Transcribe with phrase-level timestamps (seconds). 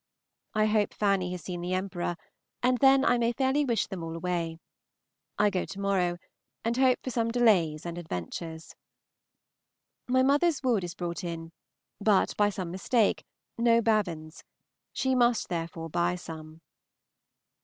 [0.55, 2.15] I hope Fanny has seen the Emperor,
[2.63, 4.57] and then I may fairly wish them all away.
[5.37, 6.17] I go to morrow,
[6.65, 8.73] and hope for some delays and adventures.
[10.07, 11.51] My mother's wood is brought in,
[11.99, 13.23] but, by some mistake,
[13.59, 14.43] no bavins.
[14.91, 16.61] She must therefore buy some.